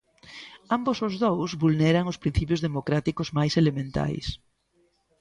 Ambos 0.75 0.97
os 1.07 1.15
dous 1.25 1.51
vulneran 1.63 2.09
os 2.11 2.21
principios 2.23 2.63
democráticos 2.67 3.27
máis 3.37 3.53
elementais. 3.61 4.25